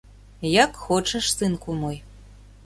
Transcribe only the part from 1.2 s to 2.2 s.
сынку мой.